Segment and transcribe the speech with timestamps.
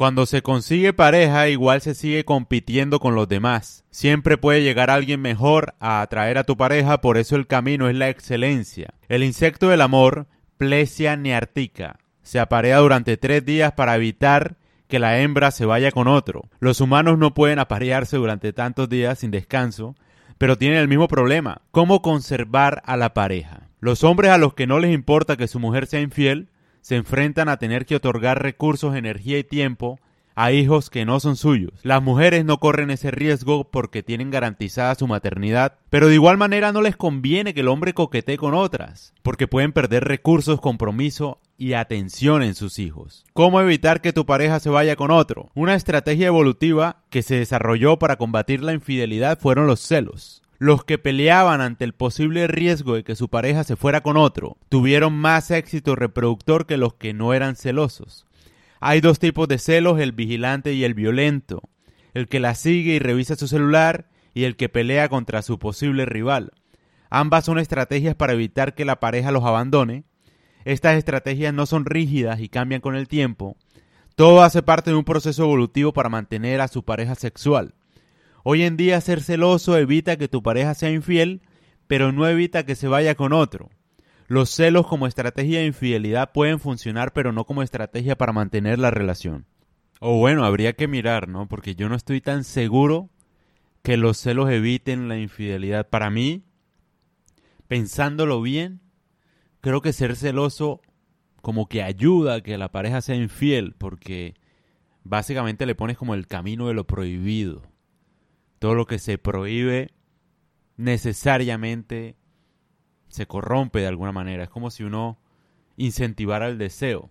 [0.00, 3.84] Cuando se consigue pareja, igual se sigue compitiendo con los demás.
[3.90, 7.94] Siempre puede llegar alguien mejor a atraer a tu pareja, por eso el camino es
[7.94, 8.94] la excelencia.
[9.10, 10.26] El insecto del amor,
[10.56, 14.56] Plesia neartica, se aparea durante tres días para evitar
[14.88, 16.48] que la hembra se vaya con otro.
[16.60, 19.96] Los humanos no pueden aparearse durante tantos días sin descanso,
[20.38, 21.60] pero tienen el mismo problema.
[21.72, 23.68] ¿Cómo conservar a la pareja?
[23.80, 26.48] Los hombres a los que no les importa que su mujer sea infiel
[26.80, 29.98] se enfrentan a tener que otorgar recursos, energía y tiempo
[30.34, 31.72] a hijos que no son suyos.
[31.82, 36.72] Las mujeres no corren ese riesgo porque tienen garantizada su maternidad, pero de igual manera
[36.72, 41.74] no les conviene que el hombre coquetee con otras, porque pueden perder recursos, compromiso y
[41.74, 43.26] atención en sus hijos.
[43.34, 45.50] ¿Cómo evitar que tu pareja se vaya con otro?
[45.54, 50.40] Una estrategia evolutiva que se desarrolló para combatir la infidelidad fueron los celos.
[50.62, 54.58] Los que peleaban ante el posible riesgo de que su pareja se fuera con otro
[54.68, 58.26] tuvieron más éxito reproductor que los que no eran celosos.
[58.78, 61.62] Hay dos tipos de celos, el vigilante y el violento.
[62.12, 66.04] El que la sigue y revisa su celular y el que pelea contra su posible
[66.04, 66.52] rival.
[67.08, 70.04] Ambas son estrategias para evitar que la pareja los abandone.
[70.66, 73.56] Estas estrategias no son rígidas y cambian con el tiempo.
[74.14, 77.72] Todo hace parte de un proceso evolutivo para mantener a su pareja sexual.
[78.42, 81.42] Hoy en día ser celoso evita que tu pareja sea infiel,
[81.86, 83.68] pero no evita que se vaya con otro.
[84.28, 88.90] Los celos como estrategia de infidelidad pueden funcionar, pero no como estrategia para mantener la
[88.90, 89.44] relación.
[89.98, 91.48] O bueno, habría que mirar, ¿no?
[91.48, 93.10] Porque yo no estoy tan seguro
[93.82, 95.88] que los celos eviten la infidelidad.
[95.88, 96.44] Para mí,
[97.68, 98.80] pensándolo bien,
[99.60, 100.80] creo que ser celoso
[101.42, 104.34] como que ayuda a que la pareja sea infiel, porque
[105.04, 107.69] básicamente le pones como el camino de lo prohibido
[108.60, 109.90] todo lo que se prohíbe
[110.76, 112.14] necesariamente
[113.08, 114.44] se corrompe de alguna manera.
[114.44, 115.18] Es como si uno
[115.76, 117.10] incentivara el deseo.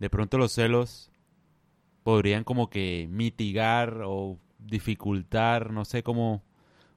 [0.00, 1.12] De pronto los celos
[2.02, 6.44] podrían como que mitigar o dificultar, no sé cómo,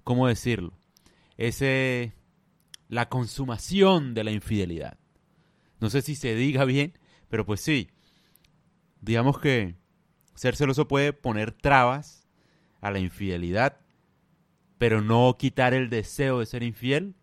[0.04, 0.74] cómo decirlo.
[1.38, 2.14] Ese
[2.88, 4.98] la consumación de la infidelidad.
[5.80, 6.98] No sé si se diga bien,
[7.30, 7.92] pero pues sí.
[9.02, 9.76] Digamos que
[10.34, 12.19] ser celoso puede poner trabas
[12.82, 13.78] a la infidelidad,
[14.78, 17.16] pero no quitar el deseo de ser infiel,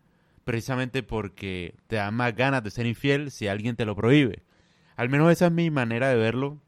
[0.44, 4.44] precisamente porque te da más ganas de ser infiel si alguien te lo prohíbe.
[4.94, 6.60] Al menos esa es mi manera de verlo.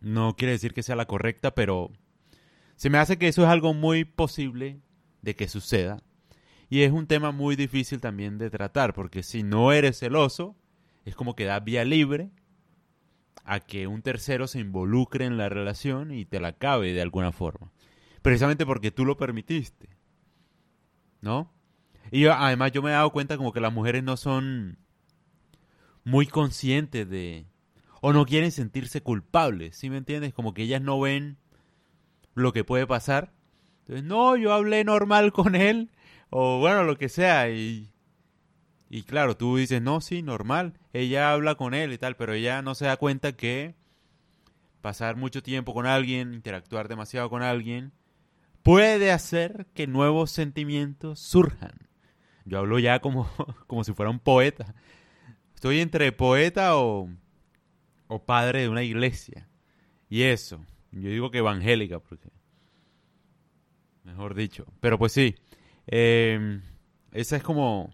[0.00, 1.90] No quiere decir que sea la correcta, pero
[2.76, 4.80] se me hace que eso es algo muy posible
[5.22, 6.02] de que suceda.
[6.68, 10.56] Y es un tema muy difícil también de tratar, porque si no eres celoso,
[11.04, 12.30] es como que da vía libre
[13.44, 17.32] a que un tercero se involucre en la relación y te la acabe de alguna
[17.32, 17.72] forma
[18.28, 19.88] precisamente porque tú lo permitiste.
[21.22, 21.50] ¿No?
[22.10, 24.76] Y además yo me he dado cuenta como que las mujeres no son
[26.04, 27.46] muy conscientes de...
[28.02, 30.34] o no quieren sentirse culpables, ¿sí me entiendes?
[30.34, 31.38] Como que ellas no ven
[32.34, 33.32] lo que puede pasar.
[33.80, 35.90] Entonces, no, yo hablé normal con él,
[36.28, 37.94] o bueno, lo que sea, y...
[38.90, 42.60] Y claro, tú dices, no, sí, normal, ella habla con él y tal, pero ella
[42.60, 43.74] no se da cuenta que
[44.82, 47.92] pasar mucho tiempo con alguien, interactuar demasiado con alguien,
[48.68, 51.88] puede hacer que nuevos sentimientos surjan.
[52.44, 53.26] Yo hablo ya como,
[53.66, 54.74] como si fuera un poeta.
[55.54, 57.08] Estoy entre poeta o,
[58.08, 59.48] o padre de una iglesia.
[60.10, 62.28] Y eso, yo digo que evangélica, porque...
[64.04, 64.66] Mejor dicho.
[64.80, 65.34] Pero pues sí,
[65.86, 66.60] em,
[67.12, 67.90] esa es como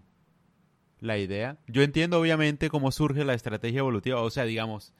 [0.99, 1.57] la idea.
[1.67, 4.21] Yo entiendo obviamente cómo surge la estrategia evolutiva.
[4.21, 4.93] O sea, digamos,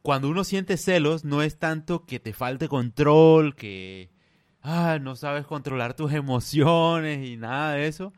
[0.00, 4.16] cuando uno siente celos, no es tanto que te falte control, que
[4.62, 8.12] ah, no sabes controlar tus emociones y nada de eso,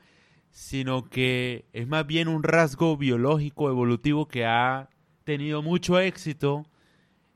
[0.51, 4.89] sino que es más bien un rasgo biológico evolutivo que ha
[5.25, 6.67] tenido mucho éxito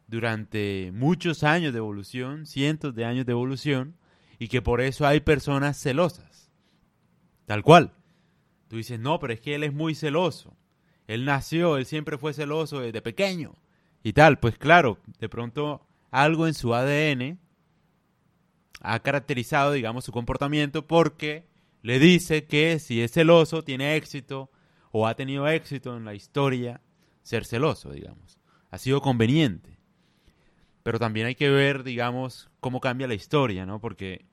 [0.06, 3.96] durante muchos años de evolución, cientos de años de evolución,
[4.38, 6.50] y que por eso hay personas celosas.
[7.46, 7.92] Tal cual.
[8.68, 10.56] Tú dices, no, pero es que él es muy celoso.
[11.06, 13.54] Él nació, él siempre fue celoso desde pequeño.
[14.02, 17.38] Y tal, pues claro, de pronto algo en su ADN
[18.84, 21.46] ha caracterizado, digamos, su comportamiento porque
[21.82, 24.50] le dice que si es celoso, tiene éxito
[24.92, 26.82] o ha tenido éxito en la historia
[27.22, 28.38] ser celoso, digamos.
[28.70, 29.78] Ha sido conveniente.
[30.82, 33.80] Pero también hay que ver, digamos, cómo cambia la historia, ¿no?
[33.80, 34.26] Porque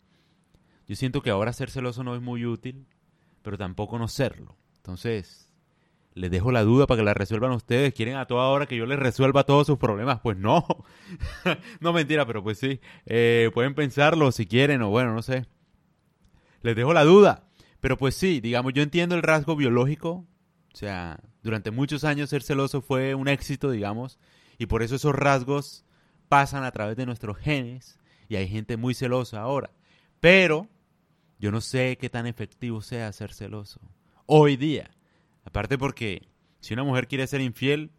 [0.86, 2.88] yo siento que ahora ser celoso no es muy útil,
[3.42, 4.58] pero tampoco no serlo.
[4.76, 5.51] Entonces,
[6.14, 7.94] les dejo la duda para que la resuelvan ustedes.
[7.94, 10.20] ¿Quieren a toda hora que yo les resuelva todos sus problemas?
[10.22, 10.66] Pues no.
[11.80, 12.82] no mentira, pero pues sí.
[13.06, 15.46] Eh, pueden pensarlo si quieren o bueno, no sé.
[16.62, 17.48] Les dejo la duda.
[17.80, 20.26] Pero pues sí, digamos, yo entiendo el rasgo biológico.
[20.74, 24.20] O sea, durante muchos años ser celoso fue un éxito, digamos.
[24.58, 25.86] Y por eso esos rasgos
[26.28, 29.72] pasan a través de nuestros genes y hay gente muy celosa ahora.
[30.20, 30.68] Pero
[31.40, 33.82] yo no sé qué tan efectivo sea ser celoso
[34.28, 34.92] hoy día.
[35.44, 36.28] Aparte porque
[36.60, 37.92] si una mujer quiere ser infiel,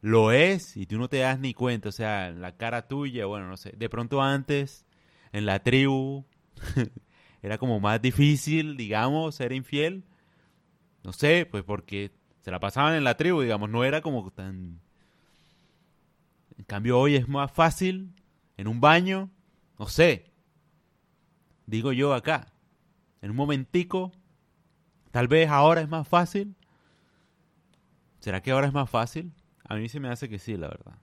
[0.00, 1.88] lo es y tú no te das ni cuenta.
[1.88, 3.72] O sea, la cara tuya, bueno, no sé.
[3.76, 4.84] De pronto antes,
[5.32, 6.26] en la tribu,
[7.42, 10.04] era como más difícil, digamos, ser infiel.
[11.02, 12.12] No sé, pues porque
[12.42, 14.80] se la pasaban en la tribu, digamos, no era como tan...
[16.56, 18.12] En cambio hoy es más fácil,
[18.56, 19.30] en un baño,
[19.78, 20.30] no sé.
[21.66, 22.52] Digo yo acá,
[23.22, 24.12] en un momentico,
[25.10, 26.54] tal vez ahora es más fácil.
[28.24, 29.34] ¿Será que ahora es más fácil?
[29.64, 30.94] A mí se me hace que sí, la verdad.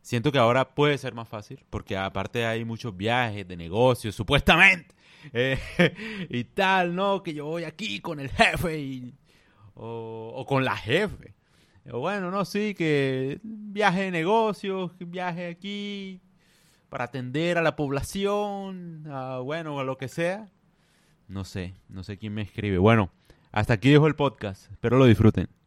[0.00, 4.94] Siento que ahora puede ser más fácil, porque aparte hay muchos viajes de negocios, supuestamente.
[5.34, 5.58] Eh,
[6.30, 7.22] y tal, ¿no?
[7.22, 9.14] Que yo voy aquí con el jefe y,
[9.74, 11.34] o, con la jefe.
[11.92, 16.22] O bueno, no, sí, que viaje de negocios, viaje aquí
[16.88, 19.04] para atender a la población,
[19.44, 20.48] bueno, a lo que sea.
[21.26, 22.78] No sé, no sé quién me escribe.
[22.78, 23.10] Bueno,
[23.52, 24.72] hasta aquí dejo el podcast.
[24.72, 25.57] Espero lo disfruten.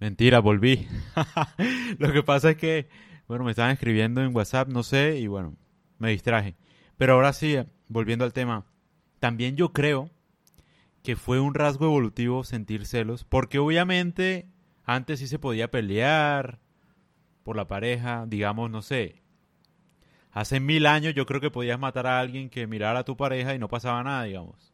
[0.00, 0.86] Mentira, volví.
[1.98, 2.88] lo que pasa es que
[3.28, 5.54] bueno, me estaban escribiendo en WhatsApp, no sé, y bueno,
[5.98, 6.56] me distraje.
[6.96, 8.64] Pero ahora sí, volviendo al tema,
[9.20, 10.10] también yo creo
[11.02, 14.48] que fue un rasgo evolutivo sentir celos, porque obviamente
[14.84, 16.58] antes sí se podía pelear
[17.44, 19.22] por la pareja, digamos, no sé.
[20.30, 23.54] Hace mil años yo creo que podías matar a alguien que mirara a tu pareja
[23.54, 24.72] y no pasaba nada, digamos.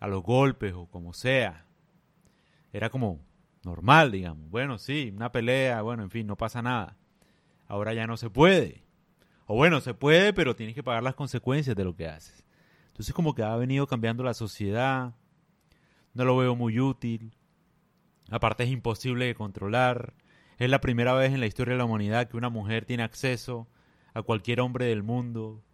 [0.00, 1.64] A los golpes o como sea.
[2.72, 3.20] Era como
[3.64, 4.50] normal, digamos.
[4.50, 6.96] Bueno, sí, una pelea, bueno, en fin, no pasa nada
[7.72, 8.84] ahora ya no se puede.
[9.46, 12.44] O bueno, se puede, pero tienes que pagar las consecuencias de lo que haces.
[12.88, 15.14] Entonces como que ha venido cambiando la sociedad,
[16.12, 17.34] no lo veo muy útil,
[18.30, 20.12] aparte es imposible de controlar,
[20.58, 23.66] es la primera vez en la historia de la humanidad que una mujer tiene acceso
[24.12, 25.64] a cualquier hombre del mundo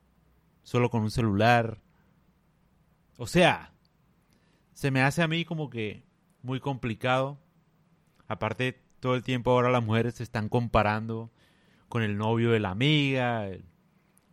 [0.62, 1.81] solo con un celular.
[3.17, 3.75] O sea,
[4.73, 6.05] se me hace a mí como que
[6.43, 7.41] muy complicado.
[8.28, 11.32] Aparte, todo el tiempo ahora las mujeres se están comparando
[11.88, 13.48] con el novio de la amiga,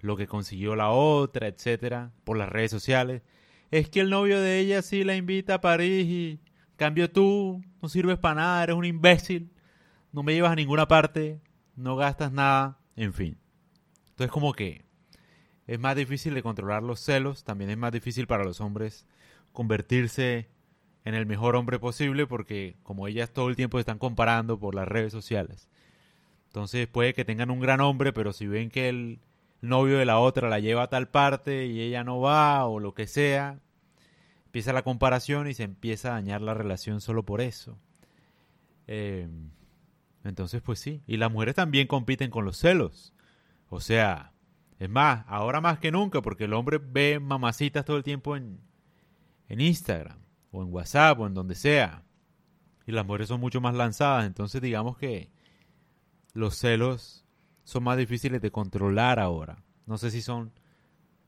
[0.02, 3.24] lo que consiguió la otra, etcétera, por las redes sociales.
[3.72, 6.40] Es que el novio de ella sí la invita a París y
[6.76, 9.52] cambio tú, no sirves para nada, eres un imbécil,
[10.12, 11.42] no me llevas a ninguna parte,
[11.76, 13.38] no gastas nada, en fin.
[14.10, 14.86] Entonces como que
[15.68, 19.06] es más difícil de controlar los celos, también es más difícil para los hombres
[19.52, 20.50] convertirse
[21.06, 24.88] en el mejor hombre posible porque como ellas todo el tiempo están comparando por las
[24.88, 25.70] redes sociales.
[26.48, 29.20] Entonces puede que tengan un gran hombre, pero si ven que el
[29.62, 32.96] novio de la otra la lleva a tal parte y ella no va o lo
[32.96, 33.60] que sea,
[34.46, 37.78] empieza la comparación y se empieza a dañar la relación solo por eso.
[38.88, 39.52] Em,
[40.24, 41.04] entonces, pues sí.
[41.06, 43.14] Y las mujeres también compiten con los celos.
[43.70, 44.32] O sea,
[44.80, 48.60] es más, ahora más que nunca, porque el hombre ve mamacitas todo el tiempo en,
[49.50, 50.25] en Instagram
[50.56, 52.04] o en WhatsApp o en donde sea.
[52.88, 54.26] Y las mujeres son mucho más lanzadas.
[54.26, 55.30] Entonces, digamos que
[56.34, 57.26] los celos
[57.64, 59.64] son más difíciles de controlar ahora.
[59.86, 60.52] No sé si son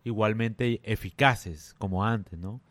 [0.04, 2.62] igualmente eficaces como antes, ¿no?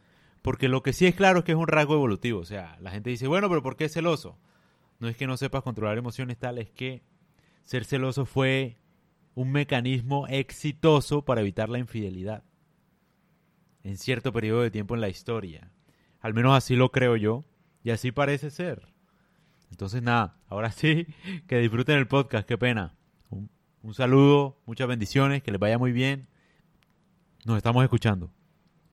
[0.43, 2.41] Porque lo que sí es claro es que es un rasgo evolutivo.
[2.41, 4.39] O sea, la gente dice, bueno, pero ¿por qué es celoso?
[4.99, 7.03] No es que no sepas controlar emociones tal, es que
[7.65, 8.79] ser celoso fue
[9.35, 12.45] un mecanismo exitoso para evitar la infidelidad
[13.83, 15.71] en cierto periodo de tiempo en la historia.
[16.27, 17.45] Al menos así lo creo yo
[17.85, 18.89] y así parece ser.
[19.71, 21.07] Entonces nada, ahora sí,
[21.47, 22.97] que disfruten el podcast, qué pena.
[23.31, 26.27] Un, saludo, muchas bendiciones, que les vaya muy bien.
[27.45, 28.33] Nos estamos escuchando.